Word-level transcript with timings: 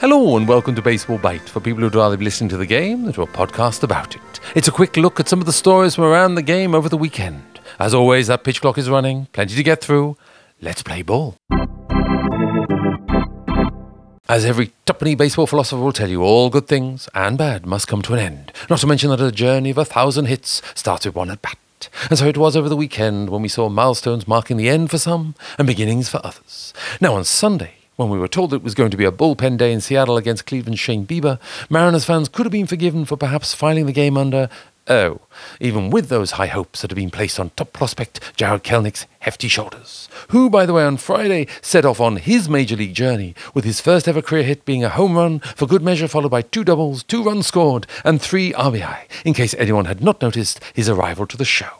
Hello 0.00 0.36
and 0.36 0.46
welcome 0.46 0.76
to 0.76 0.80
Baseball 0.80 1.18
Bite 1.18 1.48
for 1.48 1.58
people 1.58 1.82
who'd 1.82 1.96
rather 1.96 2.16
be 2.16 2.24
listening 2.24 2.48
to 2.50 2.56
the 2.56 2.66
game 2.66 3.02
than 3.02 3.12
to 3.14 3.22
a 3.22 3.26
podcast 3.26 3.82
about 3.82 4.14
it. 4.14 4.40
It's 4.54 4.68
a 4.68 4.70
quick 4.70 4.96
look 4.96 5.18
at 5.18 5.28
some 5.28 5.40
of 5.40 5.46
the 5.46 5.52
stories 5.52 5.96
from 5.96 6.04
around 6.04 6.36
the 6.36 6.42
game 6.42 6.72
over 6.72 6.88
the 6.88 6.96
weekend. 6.96 7.58
As 7.80 7.94
always, 7.94 8.28
that 8.28 8.44
pitch 8.44 8.60
clock 8.60 8.78
is 8.78 8.88
running, 8.88 9.26
plenty 9.32 9.56
to 9.56 9.62
get 9.64 9.80
through. 9.80 10.16
Let's 10.60 10.84
play 10.84 11.02
ball. 11.02 11.34
As 14.28 14.44
every 14.44 14.70
tuppenny 14.86 15.16
baseball 15.16 15.48
philosopher 15.48 15.82
will 15.82 15.92
tell 15.92 16.08
you, 16.08 16.22
all 16.22 16.48
good 16.48 16.68
things 16.68 17.08
and 17.12 17.36
bad 17.36 17.66
must 17.66 17.88
come 17.88 18.02
to 18.02 18.14
an 18.14 18.20
end. 18.20 18.52
Not 18.70 18.78
to 18.78 18.86
mention 18.86 19.10
that 19.10 19.20
a 19.20 19.32
journey 19.32 19.70
of 19.70 19.78
a 19.78 19.84
thousand 19.84 20.26
hits 20.26 20.62
starts 20.76 21.06
with 21.06 21.16
one 21.16 21.32
at 21.32 21.42
bat. 21.42 21.88
And 22.08 22.16
so 22.16 22.28
it 22.28 22.38
was 22.38 22.54
over 22.56 22.68
the 22.68 22.76
weekend 22.76 23.30
when 23.30 23.42
we 23.42 23.48
saw 23.48 23.68
milestones 23.68 24.28
marking 24.28 24.58
the 24.58 24.68
end 24.68 24.90
for 24.90 24.98
some 24.98 25.34
and 25.58 25.66
beginnings 25.66 26.08
for 26.08 26.20
others. 26.22 26.72
Now 27.00 27.14
on 27.14 27.24
Sunday, 27.24 27.72
when 27.98 28.08
we 28.08 28.18
were 28.18 28.28
told 28.28 28.54
it 28.54 28.62
was 28.62 28.76
going 28.76 28.92
to 28.92 28.96
be 28.96 29.04
a 29.04 29.10
bullpen 29.10 29.58
day 29.58 29.72
in 29.72 29.80
Seattle 29.80 30.16
against 30.16 30.46
Cleveland's 30.46 30.78
Shane 30.78 31.04
Bieber, 31.04 31.40
Mariners 31.68 32.04
fans 32.04 32.28
could 32.28 32.46
have 32.46 32.52
been 32.52 32.68
forgiven 32.68 33.04
for 33.04 33.16
perhaps 33.16 33.54
filing 33.54 33.86
the 33.86 33.92
game 33.92 34.16
under 34.16 34.48
Oh, 34.86 35.20
even 35.60 35.90
with 35.90 36.08
those 36.08 36.30
high 36.32 36.46
hopes 36.46 36.80
that 36.80 36.90
had 36.90 36.96
been 36.96 37.10
placed 37.10 37.38
on 37.40 37.50
top 37.50 37.72
prospect 37.72 38.20
Jarred 38.36 38.62
Kelenic's 38.62 39.04
hefty 39.18 39.48
shoulders, 39.48 40.08
who, 40.28 40.48
by 40.48 40.64
the 40.64 40.72
way, 40.72 40.84
on 40.84 40.96
Friday 40.96 41.48
set 41.60 41.84
off 41.84 42.00
on 42.00 42.16
his 42.16 42.48
major 42.48 42.76
league 42.76 42.94
journey 42.94 43.34
with 43.52 43.64
his 43.64 43.80
first 43.80 44.06
ever 44.06 44.22
career 44.22 44.44
hit 44.44 44.64
being 44.64 44.84
a 44.84 44.88
home 44.88 45.16
run 45.16 45.40
for 45.40 45.66
good 45.66 45.82
measure, 45.82 46.08
followed 46.08 46.30
by 46.30 46.40
two 46.40 46.62
doubles, 46.64 47.02
two 47.02 47.22
runs 47.24 47.48
scored, 47.48 47.86
and 48.04 48.22
three 48.22 48.52
RBI, 48.52 49.00
in 49.24 49.34
case 49.34 49.54
anyone 49.58 49.86
had 49.86 50.02
not 50.02 50.22
noticed 50.22 50.60
his 50.72 50.88
arrival 50.88 51.26
to 51.26 51.36
the 51.36 51.44
show. 51.44 51.77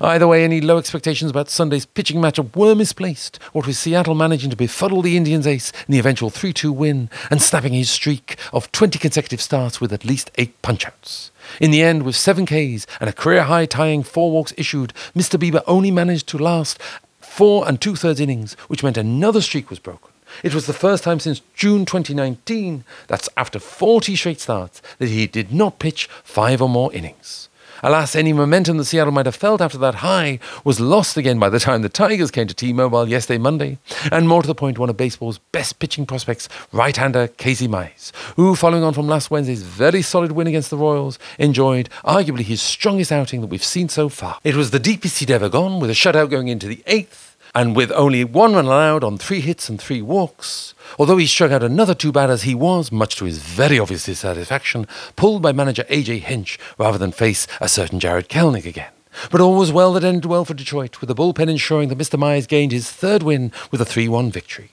Either 0.00 0.26
way, 0.26 0.44
any 0.44 0.60
low 0.60 0.78
expectations 0.78 1.30
about 1.30 1.48
Sunday's 1.48 1.86
pitching 1.86 2.20
matchup 2.20 2.54
were 2.56 2.74
misplaced, 2.74 3.38
what 3.52 3.66
with 3.66 3.76
Seattle 3.76 4.14
managing 4.14 4.50
to 4.50 4.56
befuddle 4.56 5.02
the 5.02 5.16
Indians' 5.16 5.46
ace 5.46 5.70
in 5.86 5.92
the 5.92 5.98
eventual 5.98 6.30
3 6.30 6.52
2 6.52 6.72
win 6.72 7.08
and 7.30 7.40
snapping 7.40 7.72
his 7.72 7.90
streak 7.90 8.36
of 8.52 8.70
20 8.72 8.98
consecutive 8.98 9.40
starts 9.40 9.80
with 9.80 9.92
at 9.92 10.04
least 10.04 10.30
eight 10.36 10.60
punchouts. 10.62 11.30
In 11.60 11.70
the 11.70 11.82
end, 11.82 12.02
with 12.02 12.16
seven 12.16 12.46
Ks 12.46 12.86
and 13.00 13.08
a 13.08 13.12
career 13.12 13.44
high 13.44 13.66
tying 13.66 14.02
four 14.02 14.30
walks 14.30 14.54
issued, 14.56 14.92
Mr. 15.14 15.38
Bieber 15.38 15.62
only 15.66 15.90
managed 15.90 16.28
to 16.28 16.38
last 16.38 16.78
four 17.20 17.66
and 17.68 17.80
two 17.80 17.96
thirds 17.96 18.20
innings, 18.20 18.54
which 18.68 18.82
meant 18.82 18.96
another 18.96 19.40
streak 19.40 19.70
was 19.70 19.78
broken. 19.78 20.10
It 20.42 20.54
was 20.54 20.66
the 20.66 20.72
first 20.72 21.04
time 21.04 21.20
since 21.20 21.42
June 21.54 21.84
2019, 21.84 22.84
that's 23.06 23.28
after 23.36 23.58
40 23.58 24.16
straight 24.16 24.40
starts, 24.40 24.82
that 24.98 25.08
he 25.08 25.26
did 25.26 25.52
not 25.52 25.78
pitch 25.78 26.08
five 26.24 26.60
or 26.60 26.68
more 26.68 26.92
innings. 26.92 27.48
Alas, 27.82 28.14
any 28.14 28.32
momentum 28.32 28.76
that 28.78 28.84
Seattle 28.84 29.12
might 29.12 29.26
have 29.26 29.34
felt 29.34 29.60
after 29.60 29.78
that 29.78 29.96
high 29.96 30.38
was 30.64 30.80
lost 30.80 31.16
again 31.16 31.38
by 31.38 31.48
the 31.48 31.58
time 31.58 31.82
the 31.82 31.88
Tigers 31.88 32.30
came 32.30 32.46
to 32.46 32.54
T-Mobile 32.54 33.08
yesterday 33.08 33.38
Monday, 33.38 33.78
and 34.10 34.28
more 34.28 34.42
to 34.42 34.46
the 34.46 34.54
point, 34.54 34.78
one 34.78 34.88
of 34.88 34.96
baseball's 34.96 35.38
best 35.52 35.78
pitching 35.78 36.06
prospects, 36.06 36.48
right-hander 36.72 37.28
Casey 37.28 37.68
Mize, 37.68 38.12
who, 38.36 38.54
following 38.54 38.82
on 38.82 38.94
from 38.94 39.08
last 39.08 39.30
Wednesday's 39.30 39.62
very 39.62 40.02
solid 40.02 40.32
win 40.32 40.46
against 40.46 40.70
the 40.70 40.76
Royals, 40.76 41.18
enjoyed 41.38 41.88
arguably 42.04 42.42
his 42.42 42.62
strongest 42.62 43.12
outing 43.12 43.40
that 43.40 43.48
we've 43.48 43.64
seen 43.64 43.88
so 43.88 44.08
far. 44.08 44.38
It 44.44 44.56
was 44.56 44.70
the 44.70 44.78
deepest 44.78 45.18
he'd 45.18 45.30
ever 45.30 45.48
gone, 45.48 45.80
with 45.80 45.90
a 45.90 45.94
shutout 45.94 46.30
going 46.30 46.48
into 46.48 46.66
the 46.66 46.82
eighth, 46.86 47.33
and 47.54 47.76
with 47.76 47.92
only 47.92 48.24
one 48.24 48.54
run 48.54 48.64
allowed 48.64 49.04
on 49.04 49.16
three 49.16 49.40
hits 49.40 49.68
and 49.68 49.80
three 49.80 50.02
walks, 50.02 50.74
although 50.98 51.16
he 51.16 51.26
struck 51.26 51.52
out 51.52 51.62
another 51.62 51.94
two 51.94 52.10
batters, 52.10 52.42
he 52.42 52.54
was, 52.54 52.90
much 52.90 53.16
to 53.16 53.24
his 53.24 53.38
very 53.38 53.78
obvious 53.78 54.06
dissatisfaction, 54.06 54.86
pulled 55.14 55.42
by 55.42 55.52
manager 55.52 55.84
AJ 55.84 56.20
Hinch 56.20 56.58
rather 56.78 56.98
than 56.98 57.12
face 57.12 57.46
a 57.60 57.68
certain 57.68 58.00
Jarred 58.00 58.28
Kelenic 58.28 58.66
again. 58.66 58.90
But 59.30 59.40
all 59.40 59.56
was 59.56 59.70
well 59.70 59.92
that 59.92 60.04
ended 60.04 60.24
well 60.24 60.44
for 60.44 60.54
Detroit, 60.54 61.00
with 61.00 61.08
the 61.08 61.14
bullpen 61.14 61.48
ensuring 61.48 61.88
that 61.88 61.98
Mr. 61.98 62.18
Mize 62.18 62.48
gained 62.48 62.72
his 62.72 62.90
third 62.90 63.22
win 63.22 63.52
with 63.70 63.80
a 63.80 63.84
3 63.84 64.08
1 64.08 64.30
victory. 64.32 64.72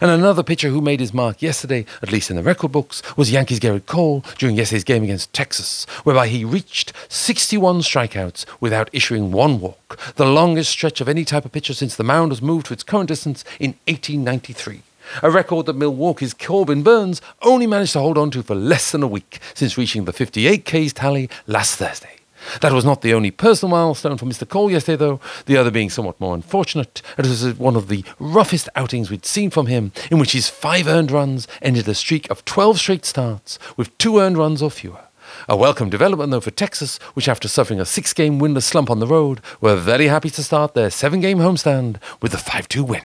And 0.00 0.10
another 0.10 0.42
pitcher 0.42 0.68
who 0.68 0.80
made 0.80 1.00
his 1.00 1.14
mark 1.14 1.42
yesterday, 1.42 1.86
at 2.02 2.12
least 2.12 2.30
in 2.30 2.36
the 2.36 2.42
record 2.42 2.72
books, 2.72 3.02
was 3.16 3.32
Yankees 3.32 3.60
Gerrit 3.60 3.86
Cole 3.86 4.24
during 4.38 4.56
yesterday's 4.56 4.84
game 4.84 5.02
against 5.02 5.32
Texas, 5.32 5.84
whereby 6.04 6.28
he 6.28 6.44
reached 6.44 6.92
61 7.08 7.80
strikeouts 7.80 8.44
without 8.60 8.90
issuing 8.92 9.32
one 9.32 9.60
walk, 9.60 9.98
the 10.16 10.26
longest 10.26 10.70
stretch 10.70 11.00
of 11.00 11.08
any 11.08 11.24
type 11.24 11.44
of 11.44 11.52
pitcher 11.52 11.74
since 11.74 11.96
the 11.96 12.04
mound 12.04 12.30
was 12.30 12.42
moved 12.42 12.66
to 12.66 12.72
its 12.72 12.82
current 12.82 13.08
distance 13.08 13.44
in 13.58 13.70
1893. 13.86 14.82
A 15.22 15.30
record 15.30 15.66
that 15.66 15.76
Milwaukee's 15.76 16.32
Corbin 16.32 16.82
Burnes 16.82 17.20
only 17.42 17.66
managed 17.66 17.92
to 17.94 18.00
hold 18.00 18.16
on 18.16 18.30
to 18.30 18.42
for 18.42 18.54
less 18.54 18.92
than 18.92 19.02
a 19.02 19.08
week 19.08 19.40
since 19.54 19.76
reaching 19.76 20.04
the 20.04 20.12
58 20.12 20.64
Ks 20.64 20.92
tally 20.92 21.28
last 21.46 21.76
Thursday. 21.76 22.21
That 22.60 22.72
was 22.72 22.84
not 22.84 23.02
the 23.02 23.14
only 23.14 23.30
personal 23.30 23.70
milestone 23.70 24.18
for 24.18 24.26
Mr. 24.26 24.48
Cole 24.48 24.70
yesterday, 24.70 24.96
though, 24.96 25.20
the 25.46 25.56
other 25.56 25.70
being 25.70 25.90
somewhat 25.90 26.20
more 26.20 26.34
unfortunate. 26.34 27.02
It 27.18 27.26
was 27.26 27.58
one 27.58 27.76
of 27.76 27.88
the 27.88 28.04
roughest 28.18 28.68
outings 28.76 29.10
we'd 29.10 29.26
seen 29.26 29.50
from 29.50 29.66
him, 29.66 29.92
in 30.10 30.18
which 30.18 30.32
his 30.32 30.48
five 30.48 30.86
earned 30.86 31.10
runs 31.10 31.48
ended 31.60 31.88
a 31.88 31.94
streak 31.94 32.30
of 32.30 32.44
12 32.44 32.78
straight 32.78 33.04
starts 33.04 33.58
with 33.76 33.96
two 33.98 34.18
earned 34.18 34.38
runs 34.38 34.62
or 34.62 34.70
fewer. 34.70 35.00
A 35.48 35.56
welcome 35.56 35.90
development, 35.90 36.30
though, 36.30 36.40
for 36.40 36.50
Texas, 36.50 36.98
which, 37.14 37.28
after 37.28 37.48
suffering 37.48 37.80
a 37.80 37.86
six 37.86 38.12
game 38.12 38.38
winless 38.38 38.64
slump 38.64 38.90
on 38.90 39.00
the 39.00 39.06
road, 39.06 39.40
were 39.60 39.76
very 39.76 40.08
happy 40.08 40.30
to 40.30 40.42
start 40.42 40.74
their 40.74 40.90
seven 40.90 41.20
game 41.20 41.38
homestand 41.38 41.96
with 42.20 42.34
a 42.34 42.38
5 42.38 42.68
2 42.68 42.84
win. 42.84 43.02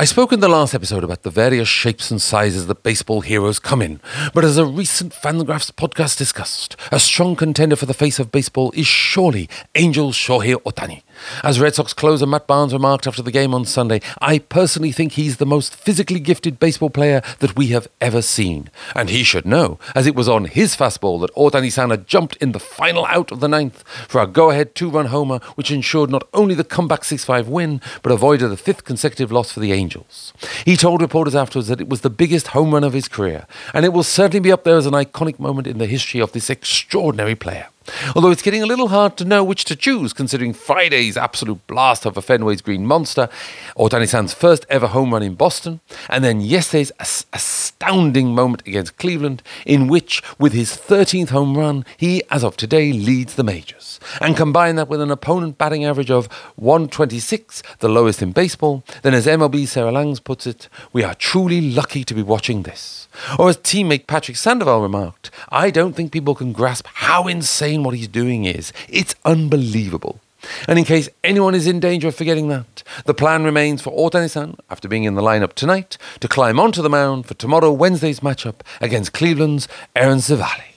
I 0.00 0.04
spoke 0.04 0.32
in 0.32 0.40
the 0.40 0.48
last 0.48 0.74
episode 0.74 1.04
about 1.04 1.24
the 1.24 1.30
various 1.30 1.68
shapes 1.68 2.10
and 2.10 2.22
sizes 2.22 2.66
that 2.68 2.82
baseball 2.82 3.20
heroes 3.20 3.58
come 3.58 3.82
in, 3.82 4.00
but 4.32 4.46
as 4.46 4.56
a 4.56 4.64
recent 4.64 5.12
Fangraphs 5.12 5.70
podcast 5.70 6.16
discussed, 6.16 6.74
a 6.90 6.98
strong 6.98 7.36
contender 7.36 7.76
for 7.76 7.84
the 7.84 7.92
face 7.92 8.18
of 8.18 8.32
baseball 8.32 8.72
is 8.74 8.86
surely 8.86 9.46
Angel 9.74 10.10
Shohei 10.12 10.54
Ohtani. 10.54 11.02
As 11.42 11.60
Red 11.60 11.74
Sox 11.74 11.92
closer 11.92 12.26
Matt 12.26 12.46
Barnes 12.46 12.72
remarked 12.72 13.06
after 13.06 13.22
the 13.22 13.30
game 13.30 13.54
on 13.54 13.64
Sunday, 13.64 14.00
I 14.20 14.38
personally 14.38 14.92
think 14.92 15.12
he's 15.12 15.36
the 15.36 15.46
most 15.46 15.74
physically 15.74 16.20
gifted 16.20 16.58
baseball 16.58 16.90
player 16.90 17.22
that 17.38 17.56
we 17.56 17.68
have 17.68 17.88
ever 18.00 18.22
seen. 18.22 18.70
And 18.94 19.10
he 19.10 19.22
should 19.22 19.46
know, 19.46 19.78
as 19.94 20.06
it 20.06 20.14
was 20.14 20.28
on 20.28 20.46
his 20.46 20.76
fastball 20.76 21.20
that 21.20 21.34
Ohtani 21.34 21.72
Sana 21.72 21.96
jumped 21.96 22.36
in 22.36 22.52
the 22.52 22.60
final 22.60 23.06
out 23.06 23.30
of 23.32 23.40
the 23.40 23.48
ninth 23.48 23.82
for 24.08 24.20
a 24.20 24.26
go 24.26 24.50
ahead 24.50 24.74
two 24.74 24.90
run 24.90 25.06
homer, 25.06 25.40
which 25.54 25.70
ensured 25.70 26.10
not 26.10 26.28
only 26.34 26.54
the 26.54 26.64
comeback 26.64 27.04
6 27.04 27.24
5 27.24 27.48
win, 27.48 27.80
but 28.02 28.12
avoided 28.12 28.48
the 28.48 28.56
fifth 28.56 28.84
consecutive 28.84 29.32
loss 29.32 29.52
for 29.52 29.60
the 29.60 29.72
Angels. 29.72 30.32
He 30.64 30.76
told 30.76 31.00
reporters 31.00 31.34
afterwards 31.34 31.68
that 31.68 31.80
it 31.80 31.88
was 31.88 32.02
the 32.02 32.10
biggest 32.10 32.48
home 32.48 32.72
run 32.72 32.84
of 32.84 32.92
his 32.92 33.08
career, 33.08 33.46
and 33.74 33.84
it 33.84 33.92
will 33.92 34.02
certainly 34.02 34.40
be 34.40 34.52
up 34.52 34.64
there 34.64 34.76
as 34.76 34.86
an 34.86 34.94
iconic 34.94 35.38
moment 35.38 35.66
in 35.66 35.78
the 35.78 35.86
history 35.86 36.20
of 36.20 36.32
this 36.32 36.50
extraordinary 36.50 37.34
player. 37.34 37.68
Although 38.14 38.30
it's 38.30 38.42
getting 38.42 38.62
a 38.62 38.66
little 38.66 38.88
hard 38.88 39.16
to 39.16 39.24
know 39.24 39.42
which 39.42 39.64
to 39.64 39.76
choose, 39.76 40.12
considering 40.12 40.52
Friday's 40.52 41.16
absolute 41.16 41.66
blast 41.66 42.04
of 42.04 42.16
a 42.16 42.20
Fenway's 42.20 42.60
Green 42.60 42.86
Monster, 42.86 43.28
Ohtani 43.76 44.08
San's 44.08 44.34
first 44.34 44.66
ever 44.68 44.88
home 44.88 45.12
run 45.12 45.22
in 45.22 45.34
Boston, 45.34 45.80
and 46.08 46.22
then 46.22 46.40
yesterday's 46.40 46.92
astounding 47.32 48.34
moment 48.34 48.66
against 48.66 48.98
Cleveland, 48.98 49.42
in 49.64 49.88
which, 49.88 50.22
with 50.38 50.52
his 50.52 50.72
13th 50.72 51.30
home 51.30 51.56
run, 51.56 51.84
he, 51.96 52.22
as 52.30 52.44
of 52.44 52.56
today, 52.56 52.92
leads 52.92 53.34
the 53.34 53.44
majors. 53.44 53.98
And 54.20 54.36
combine 54.36 54.76
that 54.76 54.88
with 54.88 55.00
an 55.00 55.10
opponent 55.10 55.56
batting 55.56 55.84
average 55.84 56.10
of 56.10 56.26
126, 56.56 57.62
the 57.78 57.88
lowest 57.88 58.20
in 58.20 58.32
baseball, 58.32 58.84
then 59.02 59.14
as 59.14 59.26
MLB 59.26 59.66
Sarah 59.66 59.92
Langs 59.92 60.20
puts 60.20 60.46
it, 60.46 60.68
we 60.92 61.02
are 61.02 61.14
truly 61.14 61.60
lucky 61.60 62.04
to 62.04 62.14
be 62.14 62.22
watching 62.22 62.62
this. 62.62 63.08
Or 63.38 63.48
as 63.48 63.56
teammate 63.56 64.06
Patrick 64.06 64.36
Sandoval 64.36 64.82
remarked, 64.82 65.30
I 65.48 65.70
don't 65.70 65.94
think 65.94 66.12
people 66.12 66.34
can 66.34 66.52
grasp 66.52 66.86
how 66.86 67.26
insane 67.26 67.69
what 67.78 67.94
he's 67.94 68.08
doing 68.08 68.44
is. 68.44 68.72
It's 68.88 69.14
unbelievable. 69.24 70.20
And 70.66 70.78
in 70.78 70.84
case 70.84 71.08
anyone 71.22 71.54
is 71.54 71.66
in 71.66 71.80
danger 71.80 72.08
of 72.08 72.14
forgetting 72.14 72.48
that, 72.48 72.82
the 73.04 73.14
plan 73.14 73.44
remains 73.44 73.82
for 73.82 73.92
Ohtani-san, 73.92 74.56
after 74.70 74.88
being 74.88 75.04
in 75.04 75.14
the 75.14 75.22
lineup 75.22 75.52
tonight, 75.52 75.98
to 76.20 76.28
climb 76.28 76.58
onto 76.58 76.82
the 76.82 76.88
mound 76.88 77.26
for 77.26 77.34
tomorrow 77.34 77.70
Wednesday's 77.72 78.20
matchup 78.20 78.60
against 78.80 79.12
Cleveland's 79.12 79.68
Aaron 79.94 80.18
Civale. 80.18 80.69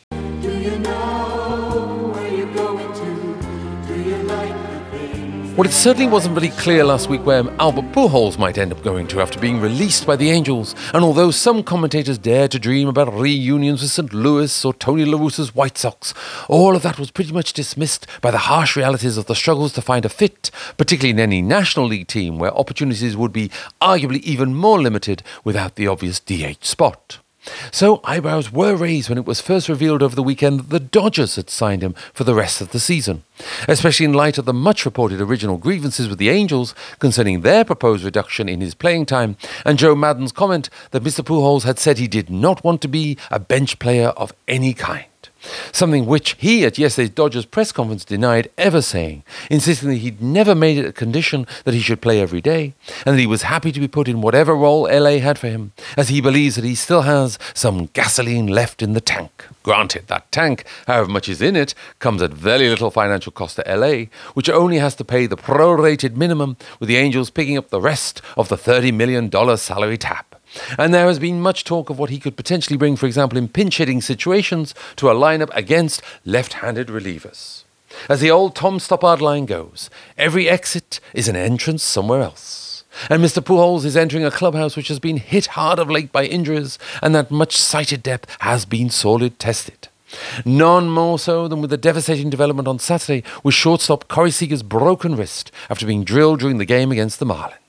Well, 5.56 5.68
it 5.68 5.72
certainly 5.72 6.08
wasn't 6.08 6.34
very 6.34 6.50
clear 6.50 6.84
last 6.84 7.09
week 7.09 7.24
where 7.28 7.47
Albert 7.59 7.91
Pujols 7.91 8.40
might 8.40 8.57
end 8.57 8.72
up 8.72 8.81
going 8.81 9.06
to 9.10 9.22
after 9.22 9.39
being 9.39 9.62
released 9.62 10.07
by 10.07 10.16
the 10.16 10.31
Angels. 10.31 10.74
And 10.95 11.04
although 11.04 11.30
some 11.30 11.62
commentators 11.62 12.18
dared 12.18 12.50
to 12.51 12.60
dream 12.60 12.88
about 12.88 13.13
reunions 13.13 13.83
with 13.83 13.92
St. 13.92 14.12
Louis 14.12 14.66
or 14.66 14.74
Tony 14.74 15.06
La 15.06 15.19
Russa's 15.19 15.54
White 15.54 15.78
Sox, 15.78 16.16
all 16.50 16.75
of 16.75 16.81
that 16.81 16.98
was 16.98 17.12
pretty 17.12 17.31
much 17.31 17.54
dismissed 17.54 18.07
by 18.19 18.31
the 18.31 18.39
harsh 18.50 18.75
realities 18.75 19.16
of 19.16 19.28
the 19.28 19.36
struggles 19.36 19.74
to 19.74 19.81
find 19.83 20.06
a 20.06 20.10
fit, 20.10 20.50
particularly 20.75 21.12
in 21.12 21.19
any 21.19 21.44
National 21.44 21.86
League 21.86 22.07
team 22.07 22.39
where 22.39 22.57
opportunities 22.57 23.16
would 23.16 23.31
be 23.31 23.51
arguably 23.80 24.22
even 24.22 24.56
more 24.56 24.81
limited 24.81 25.22
without 25.44 25.75
the 25.75 25.86
obvious 25.86 26.19
DH 26.19 26.66
spot. 26.66 27.19
So 27.72 28.01
eyebrows 28.04 28.51
were 28.51 28.75
raised 28.75 29.10
when 29.10 29.18
it 29.18 29.25
was 29.25 29.42
first 29.42 29.69
revealed 29.69 30.01
over 30.01 30.16
the 30.16 30.24
weekend 30.24 30.60
that 30.60 30.69
the 30.69 30.80
Dodgers 30.80 31.36
had 31.36 31.50
signed 31.50 31.81
him 31.81 31.94
for 32.13 32.24
the 32.24 32.36
rest 32.36 32.62
of 32.62 32.72
the 32.72 32.80
season, 32.80 33.24
especially 33.68 34.06
in 34.06 34.13
light 34.13 34.38
of 34.38 34.45
the 34.45 34.54
much 34.54 34.86
reported 34.86 35.19
original 35.19 35.57
grievances 35.57 36.07
with 36.07 36.19
the 36.19 36.30
Angels 36.30 36.74
concerning 37.00 37.42
their 37.42 37.66
proposed 37.66 38.04
reduction 38.04 38.48
in 38.48 38.62
his 38.62 38.75
playing 38.75 39.06
time 39.06 39.38
and 39.66 39.80
Joe 39.80 39.95
Maddon's 39.95 40.31
comment 40.31 40.69
that 40.92 41.04
Mr. 41.04 41.24
Pujols 41.24 41.63
had 41.63 41.80
said 41.80 41.98
he 41.98 42.07
did 42.07 42.30
not 42.30 42.63
want 42.63 42.81
to 42.81 42.88
be 42.88 43.18
a 43.30 43.40
bench 43.40 43.80
player 43.80 44.10
of 44.10 44.34
any 44.48 44.74
kind. 44.74 45.06
Something 45.72 46.06
which 46.06 46.36
he 46.40 46.66
at 46.66 46.78
yesterday's 46.78 47.10
Dodgers 47.10 47.45
press 47.45 47.72
conference 47.72 48.06
denied 48.06 48.50
ever 48.57 48.81
saying, 48.81 49.24
insisting 49.50 49.90
that 49.90 49.95
he'd 49.98 50.22
never 50.22 50.56
made 50.56 50.78
it 50.78 50.86
a 50.86 50.94
condition 50.94 51.45
that 51.66 51.74
he 51.74 51.80
should 51.80 52.01
play 52.01 52.22
every 52.22 52.42
day, 52.42 52.74
and 53.06 53.16
that 53.16 53.22
he 53.22 53.28
was 53.28 53.44
happy 53.44 53.72
to 53.72 53.80
be 53.80 53.88
put 53.88 54.07
in 54.07 54.22
whatever 54.22 54.56
role 54.56 54.84
LA 54.84 55.18
had 55.18 55.38
for 55.38 55.48
him, 55.48 55.72
as 55.98 56.10
he 56.10 56.22
believes 56.22 56.56
that 56.56 56.66
he 56.66 56.75
still 56.75 57.01
has 57.01 57.38
some 57.54 57.88
gasoline 57.94 58.48
left 58.48 58.81
in 58.81 58.94
the 58.94 59.01
tank. 59.01 59.45
Granted, 59.63 60.07
that 60.07 60.31
tank, 60.31 60.66
however 60.88 61.10
much 61.10 61.30
is 61.30 61.42
in 61.42 61.56
it, 61.56 61.74
comes 62.00 62.22
at 62.22 62.31
very 62.31 62.69
little 62.69 62.92
financial 62.92 63.31
cost 63.31 63.56
to 63.56 63.75
LA, 63.75 64.06
which 64.34 64.50
only 64.50 64.78
has 64.78 64.95
to 64.95 65.06
pay 65.06 65.25
the 65.25 65.38
prorated 65.38 66.16
minimum, 66.16 66.57
with 66.80 66.90
the 66.90 66.98
Angels 66.98 67.30
picking 67.30 67.57
up 67.57 67.69
the 67.69 67.81
rest 67.81 68.22
of 68.38 68.50
the 68.50 68.57
$30 68.57 68.94
million 68.94 69.31
salary 69.57 69.98
tap. 69.98 70.32
And 70.78 70.94
there 70.94 71.08
has 71.08 71.20
been 71.20 71.42
much 71.42 71.64
talk 71.64 71.90
of 71.90 72.00
what 72.00 72.10
he 72.10 72.20
could 72.20 72.38
potentially 72.38 72.78
bring, 72.78 72.96
for 72.96 73.06
example, 73.06 73.38
in 73.38 73.48
pinch 73.48 73.78
hitting 73.78 74.02
situations 74.02 74.76
to 74.98 75.10
a 75.10 75.16
lineup 75.16 75.50
against 75.54 76.02
left 76.26 76.54
handed 76.54 76.88
relievers. 76.88 77.64
As 78.10 78.22
the 78.22 78.32
old 78.32 78.56
Tom 78.56 78.80
Stoppard 78.80 79.22
line 79.22 79.46
goes, 79.46 79.90
every 80.18 80.50
exit 80.50 81.00
is 81.14 81.28
an 81.28 81.36
entrance 81.36 81.84
somewhere 81.84 82.22
else. 82.22 82.84
And 83.10 83.24
Mr. 83.24 83.44
Pujols 83.44 83.86
is 83.86 83.98
entering 83.98 84.24
a 84.24 84.32
clubhouse 84.32 84.76
which 84.76 84.88
has 84.88 85.00
been 85.00 85.18
hit 85.18 85.48
hard 85.48 85.80
of 85.80 85.90
late 85.90 86.12
by 86.12 86.26
injuries, 86.26 86.78
and 87.02 87.16
that 87.16 87.32
much 87.32 87.58
sighted 87.58 88.04
depth 88.04 88.36
has 88.42 88.66
been 88.66 88.90
sorely 88.90 89.32
tested. 89.32 89.88
None 90.46 90.90
more 90.90 91.18
so 91.18 91.48
than 91.48 91.60
with 91.62 91.72
the 91.72 91.78
devastating 91.78 92.30
development 92.30 92.68
on 92.68 92.78
Saturday 92.78 93.24
with 93.44 93.56
shortstop 93.56 94.08
Corey 94.08 94.30
Seager's 94.30 94.62
broken 94.62 95.16
wrist 95.16 95.52
after 95.72 95.88
being 95.88 96.04
drilled 96.04 96.40
during 96.40 96.60
the 96.60 96.66
game 96.66 96.92
against 96.92 97.20
the 97.20 97.26
Marlins. 97.26 97.62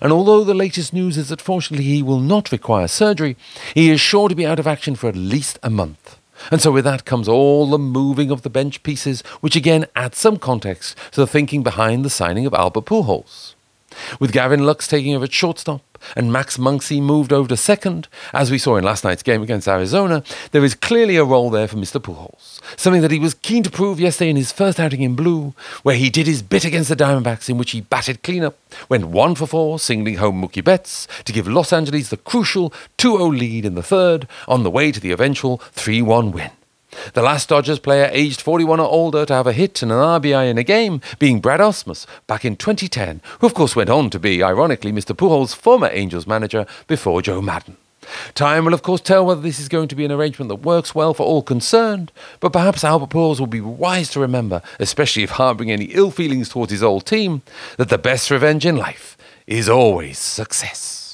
And 0.00 0.12
although 0.12 0.44
the 0.44 0.54
latest 0.54 0.92
news 0.92 1.16
is 1.16 1.28
that 1.28 1.40
fortunately 1.40 1.84
he 1.84 2.02
will 2.02 2.20
not 2.20 2.52
require 2.52 2.88
surgery, 2.88 3.36
he 3.74 3.90
is 3.90 4.00
sure 4.00 4.28
to 4.28 4.34
be 4.34 4.46
out 4.46 4.58
of 4.58 4.66
action 4.66 4.94
for 4.94 5.08
at 5.08 5.16
least 5.16 5.58
a 5.62 5.70
month. 5.70 6.18
And 6.50 6.60
so 6.60 6.70
with 6.70 6.84
that 6.84 7.04
comes 7.04 7.28
all 7.28 7.66
the 7.66 7.78
moving 7.78 8.30
of 8.30 8.42
the 8.42 8.50
bench 8.50 8.82
pieces, 8.82 9.22
which 9.40 9.56
again 9.56 9.86
adds 9.96 10.18
some 10.18 10.36
context 10.36 10.96
to 11.12 11.20
the 11.20 11.26
thinking 11.26 11.62
behind 11.62 12.04
the 12.04 12.10
signing 12.10 12.46
of 12.46 12.54
Albert 12.54 12.84
Pujols. 12.86 13.55
With 14.20 14.32
Gavin 14.32 14.64
Lux 14.64 14.86
taking 14.86 15.14
over 15.14 15.24
at 15.24 15.32
shortstop, 15.32 15.82
and 16.14 16.32
Max 16.32 16.56
Muncy 16.56 17.00
moved 17.00 17.32
over 17.32 17.48
to 17.48 17.56
second, 17.56 18.08
as 18.32 18.50
we 18.50 18.58
saw 18.58 18.76
in 18.76 18.84
last 18.84 19.04
night's 19.04 19.22
game 19.22 19.42
against 19.42 19.68
Arizona, 19.68 20.22
there 20.52 20.64
is 20.64 20.74
clearly 20.74 21.16
a 21.16 21.24
role 21.24 21.50
there 21.50 21.68
for 21.68 21.76
Mr. 21.76 22.00
Pujols. 22.00 22.60
Something 22.76 23.02
that 23.02 23.10
he 23.10 23.18
was 23.18 23.34
keen 23.34 23.62
to 23.62 23.70
prove 23.70 24.00
yesterday 24.00 24.30
in 24.30 24.36
his 24.36 24.52
first 24.52 24.78
outing 24.78 25.02
in 25.02 25.16
blue, 25.16 25.54
where 25.82 25.96
he 25.96 26.10
did 26.10 26.26
his 26.26 26.42
bit 26.42 26.64
against 26.64 26.88
the 26.88 26.96
Diamondbacks, 26.96 27.48
in 27.48 27.58
which 27.58 27.72
he 27.72 27.80
batted 27.80 28.22
cleanup, 28.22 28.58
went 28.88 29.06
one 29.06 29.34
for 29.34 29.46
four, 29.46 29.78
singling 29.78 30.16
home 30.16 30.42
Mookie 30.42 30.64
Betts 30.64 31.08
to 31.24 31.32
give 31.32 31.48
Los 31.48 31.72
Angeles 31.72 32.10
the 32.10 32.16
crucial 32.16 32.72
2 32.98 33.16
0 33.16 33.26
lead 33.26 33.64
in 33.64 33.74
the 33.74 33.82
third, 33.82 34.28
on 34.48 34.62
the 34.62 34.70
way 34.70 34.92
to 34.92 35.00
the 35.00 35.12
eventual 35.12 35.58
3 35.72 36.02
1 36.02 36.32
win. 36.32 36.50
The 37.14 37.22
last 37.22 37.48
Dodgers 37.48 37.78
player 37.78 38.08
aged 38.12 38.40
41 38.40 38.80
or 38.80 38.88
older 38.88 39.26
to 39.26 39.34
have 39.34 39.46
a 39.46 39.52
hit 39.52 39.82
and 39.82 39.92
an 39.92 39.98
RBI 39.98 40.50
in 40.50 40.58
a 40.58 40.64
game 40.64 41.00
being 41.18 41.40
Brad 41.40 41.60
Ausmus 41.60 42.06
back 42.26 42.44
in 42.44 42.56
2010, 42.56 43.20
who 43.40 43.46
of 43.46 43.54
course 43.54 43.76
went 43.76 43.90
on 43.90 44.10
to 44.10 44.18
be, 44.18 44.42
ironically, 44.42 44.92
Mr. 44.92 45.16
Pujols' 45.16 45.54
former 45.54 45.90
Angels 45.92 46.26
manager 46.26 46.66
before 46.86 47.22
Joe 47.22 47.40
Maddon. 47.40 47.76
Time 48.34 48.64
will, 48.64 48.74
of 48.74 48.82
course, 48.82 49.00
tell 49.00 49.26
whether 49.26 49.40
this 49.40 49.58
is 49.58 49.68
going 49.68 49.88
to 49.88 49.96
be 49.96 50.04
an 50.04 50.12
arrangement 50.12 50.48
that 50.48 50.56
works 50.56 50.94
well 50.94 51.14
for 51.14 51.24
all 51.24 51.42
concerned, 51.42 52.12
but 52.40 52.52
perhaps 52.52 52.84
Albert 52.84 53.10
Pujols 53.10 53.40
will 53.40 53.46
be 53.46 53.60
wise 53.60 54.10
to 54.10 54.20
remember, 54.20 54.62
especially 54.78 55.22
if 55.22 55.30
harbouring 55.30 55.70
any 55.70 55.86
ill 55.86 56.10
feelings 56.10 56.48
towards 56.48 56.72
his 56.72 56.82
old 56.82 57.06
team, 57.06 57.42
that 57.78 57.88
the 57.88 57.98
best 57.98 58.30
revenge 58.30 58.64
in 58.64 58.76
life 58.76 59.16
is 59.46 59.68
always 59.68 60.18
success. 60.18 61.05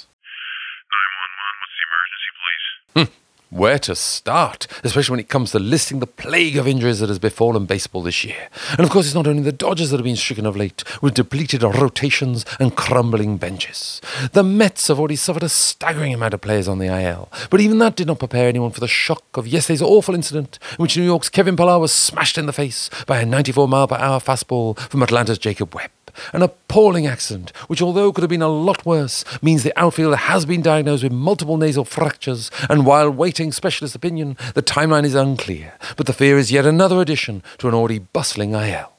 Where 3.52 3.78
to 3.78 3.94
start, 3.94 4.66
especially 4.82 5.12
when 5.12 5.20
it 5.20 5.28
comes 5.28 5.50
to 5.52 5.58
listing 5.58 6.00
the 6.00 6.06
plague 6.06 6.56
of 6.56 6.66
injuries 6.66 7.00
that 7.00 7.10
has 7.10 7.18
befallen 7.18 7.66
baseball 7.66 8.02
this 8.02 8.24
year. 8.24 8.48
And 8.70 8.80
of 8.80 8.90
course, 8.90 9.04
it's 9.06 9.14
not 9.14 9.26
only 9.26 9.42
the 9.42 9.52
Dodgers 9.52 9.90
that 9.90 9.98
have 9.98 10.04
been 10.04 10.16
stricken 10.16 10.46
of 10.46 10.56
late 10.56 10.82
with 11.02 11.14
depleted 11.14 11.62
rotations 11.62 12.46
and 12.58 12.74
crumbling 12.74 13.36
benches. 13.36 14.00
The 14.32 14.42
Mets 14.42 14.88
have 14.88 14.98
already 14.98 15.16
suffered 15.16 15.42
a 15.42 15.50
staggering 15.50 16.14
amount 16.14 16.32
of 16.34 16.40
players 16.40 16.66
on 16.66 16.78
the 16.78 16.86
IL, 16.86 17.28
but 17.50 17.60
even 17.60 17.78
that 17.78 17.94
did 17.94 18.06
not 18.06 18.18
prepare 18.18 18.48
anyone 18.48 18.70
for 18.70 18.80
the 18.80 18.88
shock 18.88 19.24
of 19.34 19.46
yesterday's 19.46 19.82
awful 19.82 20.14
incident 20.14 20.58
in 20.70 20.76
which 20.82 20.96
New 20.96 21.04
York's 21.04 21.28
Kevin 21.28 21.56
Pillar 21.56 21.78
was 21.78 21.92
smashed 21.92 22.38
in 22.38 22.46
the 22.46 22.52
face 22.52 22.88
by 23.06 23.20
a 23.20 23.26
94 23.26 23.68
mile 23.68 23.86
per 23.86 23.96
hour 23.96 24.18
fastball 24.18 24.78
from 24.78 25.02
Atlanta's 25.02 25.38
Jacob 25.38 25.74
Webb. 25.74 25.90
An 26.32 26.42
appalling 26.42 27.06
accident, 27.06 27.50
which, 27.68 27.82
although 27.82 28.12
could 28.12 28.22
have 28.22 28.30
been 28.30 28.42
a 28.42 28.48
lot 28.48 28.84
worse, 28.86 29.24
means 29.42 29.62
the 29.62 29.78
outfielder 29.78 30.16
has 30.16 30.44
been 30.46 30.62
diagnosed 30.62 31.02
with 31.02 31.12
multiple 31.12 31.56
nasal 31.56 31.84
fractures, 31.84 32.50
and 32.68 32.86
while 32.86 33.10
waiting 33.10 33.52
specialist 33.52 33.94
opinion, 33.94 34.36
the 34.54 34.62
timeline 34.62 35.04
is 35.04 35.14
unclear. 35.14 35.74
But 35.96 36.06
the 36.06 36.12
fear 36.12 36.38
is 36.38 36.52
yet 36.52 36.66
another 36.66 37.00
addition 37.00 37.42
to 37.58 37.68
an 37.68 37.74
already 37.74 37.98
bustling 37.98 38.52
IL. 38.52 38.92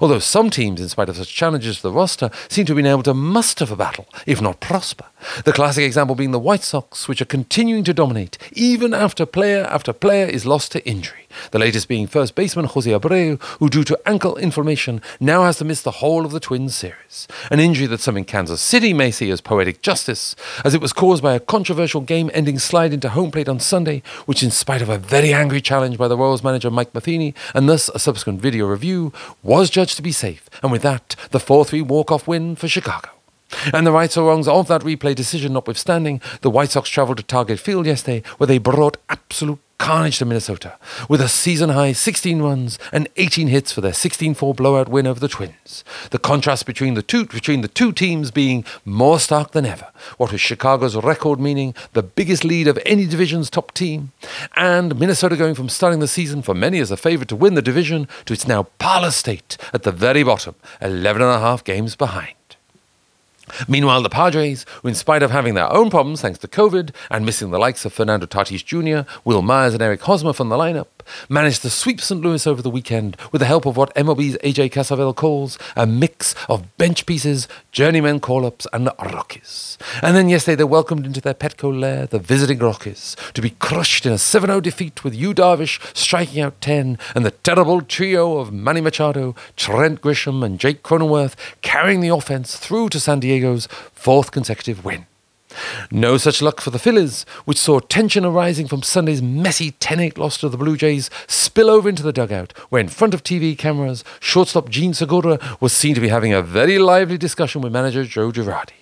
Although 0.00 0.18
some 0.18 0.50
teams, 0.50 0.80
in 0.80 0.88
spite 0.88 1.08
of 1.08 1.16
such 1.16 1.34
challenges 1.34 1.76
to 1.76 1.82
the 1.82 1.92
roster, 1.92 2.30
seem 2.48 2.66
to 2.66 2.72
have 2.72 2.76
been 2.76 2.86
able 2.86 3.02
to 3.04 3.14
muster 3.14 3.66
for 3.66 3.76
battle, 3.76 4.08
if 4.26 4.40
not 4.40 4.60
prosper. 4.60 5.04
The 5.44 5.52
classic 5.52 5.84
example 5.84 6.16
being 6.16 6.32
the 6.32 6.38
White 6.38 6.62
Sox, 6.62 7.08
which 7.08 7.22
are 7.22 7.26
continuing 7.26 7.84
to 7.84 7.94
dominate, 7.94 8.38
even 8.52 8.92
after 8.92 9.26
player 9.26 9.64
after 9.70 9.92
player 9.92 10.26
is 10.26 10.46
lost 10.46 10.72
to 10.72 10.86
injury. 10.86 11.27
The 11.50 11.58
latest 11.58 11.88
being 11.88 12.06
first 12.06 12.34
baseman 12.34 12.66
Jose 12.66 12.90
Abreu, 12.90 13.40
who, 13.58 13.68
due 13.68 13.84
to 13.84 13.98
ankle 14.06 14.36
inflammation, 14.36 15.00
now 15.20 15.44
has 15.44 15.58
to 15.58 15.64
miss 15.64 15.82
the 15.82 15.92
whole 15.92 16.24
of 16.24 16.32
the 16.32 16.40
Twins 16.40 16.74
series. 16.74 17.28
An 17.50 17.60
injury 17.60 17.86
that 17.86 18.00
some 18.00 18.16
in 18.16 18.24
Kansas 18.24 18.60
City 18.60 18.92
may 18.92 19.10
see 19.10 19.30
as 19.30 19.40
poetic 19.40 19.82
justice, 19.82 20.34
as 20.64 20.74
it 20.74 20.80
was 20.80 20.92
caused 20.92 21.22
by 21.22 21.34
a 21.34 21.40
controversial 21.40 22.00
game 22.00 22.30
ending 22.34 22.58
slide 22.58 22.92
into 22.92 23.10
home 23.10 23.30
plate 23.30 23.48
on 23.48 23.60
Sunday, 23.60 24.02
which, 24.26 24.42
in 24.42 24.50
spite 24.50 24.82
of 24.82 24.88
a 24.88 24.98
very 24.98 25.32
angry 25.32 25.60
challenge 25.60 25.98
by 25.98 26.08
the 26.08 26.16
Royals 26.16 26.42
manager 26.42 26.70
Mike 26.70 26.94
Matheny 26.94 27.34
and 27.54 27.68
thus 27.68 27.88
a 27.90 27.98
subsequent 27.98 28.40
video 28.40 28.66
review, 28.66 29.12
was 29.42 29.70
judged 29.70 29.96
to 29.96 30.02
be 30.02 30.12
safe, 30.12 30.48
and 30.62 30.72
with 30.72 30.82
that, 30.82 31.16
the 31.30 31.40
4 31.40 31.64
3 31.64 31.82
walk 31.82 32.10
off 32.10 32.26
win 32.26 32.56
for 32.56 32.68
Chicago. 32.68 33.10
And 33.72 33.86
the 33.86 33.92
rights 33.92 34.16
or 34.16 34.28
wrongs 34.28 34.46
of 34.46 34.68
that 34.68 34.82
replay 34.82 35.14
decision 35.14 35.54
notwithstanding, 35.54 36.20
the 36.42 36.50
White 36.50 36.70
Sox 36.70 36.88
travelled 36.88 37.16
to 37.18 37.22
Target 37.22 37.58
Field 37.58 37.86
yesterday 37.86 38.22
where 38.36 38.46
they 38.46 38.58
brought 38.58 38.98
absolute 39.08 39.58
carnage 39.78 40.18
to 40.18 40.24
Minnesota 40.24 40.76
with 41.08 41.20
a 41.20 41.28
season 41.28 41.70
high 41.70 41.92
16 41.92 42.42
runs 42.42 42.78
and 42.92 43.08
18 43.16 43.48
hits 43.48 43.72
for 43.72 43.80
their 43.80 43.92
16-4 43.92 44.54
blowout 44.54 44.88
win 44.88 45.06
over 45.06 45.20
the 45.20 45.28
Twins. 45.28 45.84
The 46.10 46.18
contrast 46.18 46.66
between 46.66 46.94
the 46.94 47.02
two 47.02 47.26
between 47.26 47.60
the 47.60 47.68
two 47.68 47.92
teams 47.92 48.30
being 48.30 48.64
more 48.84 49.20
stark 49.20 49.52
than 49.52 49.64
ever. 49.64 49.88
What 50.16 50.38
Chicago's 50.38 50.96
record 50.96 51.40
meaning 51.40 51.74
the 51.92 52.02
biggest 52.02 52.44
lead 52.44 52.68
of 52.68 52.78
any 52.84 53.06
division's 53.06 53.50
top 53.50 53.72
team 53.72 54.12
and 54.56 54.98
Minnesota 54.98 55.36
going 55.36 55.54
from 55.54 55.68
starting 55.68 56.00
the 56.00 56.08
season 56.08 56.42
for 56.42 56.54
many 56.54 56.80
as 56.80 56.90
a 56.90 56.96
favorite 56.96 57.28
to 57.28 57.36
win 57.36 57.54
the 57.54 57.62
division 57.62 58.08
to 58.26 58.32
its 58.32 58.46
now 58.46 58.64
parlor 58.78 59.10
state 59.10 59.56
at 59.72 59.84
the 59.84 59.92
very 59.92 60.22
bottom, 60.22 60.54
11 60.80 61.22
and 61.22 61.30
a 61.30 61.40
half 61.40 61.64
games 61.64 61.96
behind. 61.96 62.37
Meanwhile, 63.66 64.02
the 64.02 64.10
Padres, 64.10 64.64
who 64.82 64.88
in 64.88 64.94
spite 64.94 65.22
of 65.22 65.30
having 65.30 65.54
their 65.54 65.72
own 65.72 65.90
problems 65.90 66.20
thanks 66.20 66.38
to 66.40 66.48
COVID 66.48 66.90
and 67.10 67.24
missing 67.24 67.50
the 67.50 67.58
likes 67.58 67.84
of 67.84 67.92
Fernando 67.92 68.26
Tatis 68.26 68.64
Jr., 68.64 69.10
Wil 69.24 69.42
Myers, 69.42 69.74
and 69.74 69.82
Eric 69.82 70.02
Hosmer 70.02 70.32
from 70.32 70.48
the 70.48 70.56
lineup, 70.56 70.86
managed 71.28 71.62
to 71.62 71.70
sweep 71.70 72.00
St. 72.00 72.20
Louis 72.20 72.46
over 72.46 72.62
the 72.62 72.70
weekend 72.70 73.16
with 73.32 73.40
the 73.40 73.46
help 73.46 73.66
of 73.66 73.76
what 73.76 73.94
MLB's 73.94 74.36
AJ 74.38 74.72
Cassavell 74.72 75.14
calls 75.14 75.58
a 75.76 75.86
mix 75.86 76.34
of 76.48 76.76
bench 76.78 77.06
pieces, 77.06 77.48
journeyman 77.72 78.20
call-ups, 78.20 78.66
and 78.72 78.90
Rockies. 78.98 79.78
And 80.02 80.16
then 80.16 80.28
yesterday 80.28 80.56
they 80.56 80.64
welcomed 80.64 81.06
into 81.06 81.20
their 81.20 81.34
Petco 81.34 81.78
lair 81.78 82.06
the 82.06 82.18
visiting 82.18 82.58
Rockies 82.58 83.16
to 83.34 83.42
be 83.42 83.50
crushed 83.50 84.06
in 84.06 84.12
a 84.12 84.16
7-0 84.16 84.62
defeat 84.62 85.04
with 85.04 85.14
Yu 85.14 85.34
Darvish 85.34 85.80
striking 85.96 86.42
out 86.42 86.60
10 86.60 86.98
and 87.14 87.24
the 87.24 87.30
terrible 87.30 87.80
trio 87.80 88.38
of 88.38 88.52
Manny 88.52 88.80
Machado, 88.80 89.34
Trent 89.56 90.00
Grisham, 90.00 90.44
and 90.44 90.58
Jake 90.58 90.82
Cronenworth 90.82 91.34
carrying 91.62 92.00
the 92.00 92.08
offense 92.08 92.56
through 92.56 92.88
to 92.90 93.00
San 93.00 93.20
Diego's 93.20 93.66
fourth 93.92 94.30
consecutive 94.30 94.84
win. 94.84 95.06
No 95.90 96.16
such 96.16 96.42
luck 96.42 96.60
for 96.60 96.70
the 96.70 96.78
Phillies, 96.78 97.24
which 97.44 97.58
saw 97.58 97.80
tension 97.80 98.24
arising 98.24 98.68
from 98.68 98.82
Sunday's 98.82 99.22
messy 99.22 99.72
10 99.72 100.00
8 100.00 100.18
loss 100.18 100.38
to 100.38 100.48
the 100.48 100.56
Blue 100.56 100.76
Jays 100.76 101.10
spill 101.26 101.70
over 101.70 101.88
into 101.88 102.02
the 102.02 102.12
dugout, 102.12 102.52
where 102.68 102.80
in 102.80 102.88
front 102.88 103.14
of 103.14 103.22
TV 103.22 103.56
cameras, 103.56 104.04
shortstop 104.20 104.68
Jean 104.68 104.94
Segura 104.94 105.38
was 105.60 105.72
seen 105.72 105.94
to 105.94 106.00
be 106.00 106.08
having 106.08 106.32
a 106.32 106.42
very 106.42 106.78
lively 106.78 107.18
discussion 107.18 107.62
with 107.62 107.72
manager 107.72 108.04
Joe 108.04 108.30
Girardi, 108.30 108.72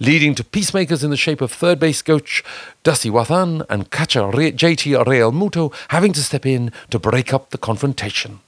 leading 0.00 0.34
to 0.34 0.44
peacemakers 0.44 1.04
in 1.04 1.10
the 1.10 1.16
shape 1.16 1.40
of 1.40 1.52
third 1.52 1.78
base 1.78 2.02
coach 2.02 2.42
Dusty 2.82 3.10
Wathan 3.10 3.64
and 3.68 3.90
catcher 3.90 4.22
JT 4.22 5.04
Realmuto 5.04 5.72
having 5.88 6.12
to 6.12 6.22
step 6.22 6.44
in 6.44 6.72
to 6.90 6.98
break 6.98 7.32
up 7.32 7.50
the 7.50 7.58
confrontation. 7.58 8.40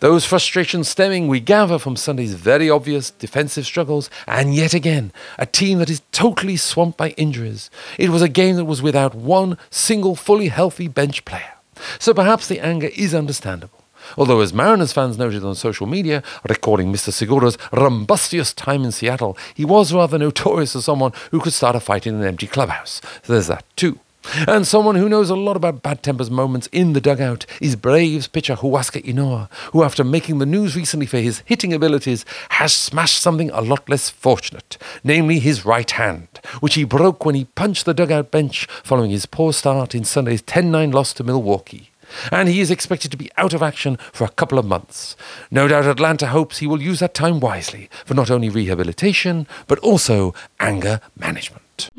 Those 0.00 0.24
frustrations 0.24 0.88
stemming, 0.88 1.28
we 1.28 1.40
gather, 1.40 1.78
from 1.78 1.96
Sunday's 1.96 2.34
very 2.34 2.68
obvious 2.70 3.10
defensive 3.10 3.66
struggles, 3.66 4.10
and 4.26 4.54
yet 4.54 4.74
again, 4.74 5.12
a 5.38 5.46
team 5.46 5.78
that 5.78 5.90
is 5.90 6.02
totally 6.12 6.56
swamped 6.56 6.98
by 6.98 7.10
injuries. 7.10 7.70
It 7.98 8.10
was 8.10 8.22
a 8.22 8.28
game 8.28 8.56
that 8.56 8.64
was 8.64 8.82
without 8.82 9.14
one 9.14 9.58
single 9.70 10.16
fully 10.16 10.48
healthy 10.48 10.88
bench 10.88 11.24
player. 11.24 11.54
So 11.98 12.14
perhaps 12.14 12.48
the 12.48 12.60
anger 12.60 12.90
is 12.96 13.14
understandable. 13.14 13.82
Although, 14.16 14.40
as 14.40 14.52
Mariners 14.52 14.92
fans 14.92 15.18
noted 15.18 15.44
on 15.44 15.54
social 15.54 15.86
media, 15.86 16.22
recording 16.48 16.92
Mr. 16.92 17.12
Segura's 17.12 17.56
rumbustious 17.72 18.54
time 18.54 18.84
in 18.84 18.92
Seattle, 18.92 19.36
he 19.54 19.64
was 19.64 19.92
rather 19.92 20.18
notorious 20.18 20.76
as 20.76 20.84
someone 20.84 21.12
who 21.30 21.40
could 21.40 21.52
start 21.52 21.76
a 21.76 21.80
fight 21.80 22.06
in 22.06 22.14
an 22.14 22.24
empty 22.24 22.46
clubhouse. 22.46 23.00
So 23.22 23.32
there's 23.32 23.48
that 23.48 23.64
too. 23.74 23.98
And 24.46 24.66
someone 24.66 24.96
who 24.96 25.08
knows 25.08 25.30
a 25.30 25.34
lot 25.36 25.56
about 25.56 25.82
bad 25.82 26.02
tempers 26.02 26.30
moments 26.30 26.68
in 26.72 26.92
the 26.92 27.00
dugout 27.00 27.46
is 27.60 27.76
Braves 27.76 28.26
pitcher 28.26 28.56
Huascar 28.56 29.04
Ynoa, 29.04 29.50
who, 29.72 29.82
after 29.82 30.04
making 30.04 30.38
the 30.38 30.46
news 30.46 30.76
recently 30.76 31.06
for 31.06 31.18
his 31.18 31.42
hitting 31.44 31.72
abilities, 31.72 32.24
has 32.50 32.72
smashed 32.72 33.20
something 33.20 33.50
a 33.50 33.60
lot 33.60 33.88
less 33.88 34.10
fortunate, 34.10 34.78
namely 35.04 35.38
his 35.38 35.64
right 35.64 35.90
hand, 35.92 36.28
which 36.60 36.74
he 36.74 36.84
broke 36.84 37.24
when 37.24 37.34
he 37.34 37.44
punched 37.44 37.84
the 37.84 37.94
dugout 37.94 38.30
bench 38.30 38.66
following 38.82 39.10
his 39.10 39.26
poor 39.26 39.52
start 39.52 39.94
in 39.94 40.04
Sunday's 40.04 40.42
10 40.42 40.70
9 40.70 40.90
loss 40.90 41.12
to 41.14 41.24
Milwaukee. 41.24 41.90
And 42.30 42.48
he 42.48 42.60
is 42.60 42.70
expected 42.70 43.10
to 43.10 43.16
be 43.16 43.30
out 43.36 43.52
of 43.52 43.62
action 43.62 43.98
for 44.12 44.24
a 44.24 44.30
couple 44.30 44.58
of 44.58 44.64
months. 44.64 45.16
No 45.50 45.66
doubt 45.68 45.86
Atlanta 45.86 46.28
hopes 46.28 46.58
he 46.58 46.66
will 46.66 46.80
use 46.80 47.00
that 47.00 47.14
time 47.14 47.40
wisely 47.40 47.90
for 48.04 48.14
not 48.14 48.30
only 48.30 48.48
rehabilitation, 48.48 49.46
but 49.66 49.78
also 49.80 50.34
anger 50.60 51.00
management. 51.18 51.90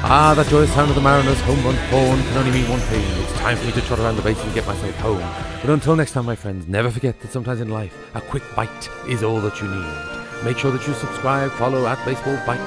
Ah, 0.00 0.32
that 0.36 0.46
joyous 0.46 0.72
sound 0.72 0.88
of 0.90 0.94
the 0.94 1.02
Mariners' 1.02 1.40
home 1.40 1.62
run 1.64 1.74
horn 1.90 2.20
can 2.20 2.38
only 2.38 2.52
mean 2.52 2.70
one 2.70 2.80
thing. 2.80 3.04
It's 3.22 3.32
time 3.34 3.56
for 3.56 3.66
me 3.66 3.72
to 3.72 3.80
trot 3.82 3.98
around 3.98 4.16
the 4.16 4.22
base 4.22 4.42
and 4.42 4.54
get 4.54 4.66
myself 4.66 4.94
home. 4.96 5.18
But 5.60 5.70
until 5.70 5.96
next 5.96 6.12
time, 6.12 6.24
my 6.24 6.36
friends, 6.36 6.68
never 6.68 6.90
forget 6.90 7.20
that 7.20 7.32
sometimes 7.32 7.60
in 7.60 7.68
life, 7.68 7.94
a 8.14 8.20
quick 8.20 8.44
bite 8.54 8.88
is 9.08 9.22
all 9.22 9.40
that 9.40 9.60
you 9.60 9.68
need. 9.68 10.44
Make 10.44 10.56
sure 10.56 10.70
that 10.70 10.86
you 10.86 10.94
subscribe, 10.94 11.50
follow 11.52 11.86
at 11.86 12.02
Baseball 12.06 12.36
Bite. 12.46 12.60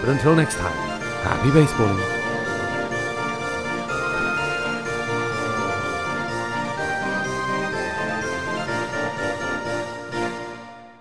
But 0.00 0.10
until 0.10 0.36
next 0.36 0.56
time, 0.56 0.76
happy 1.22 1.48
baseballing. 1.50 2.23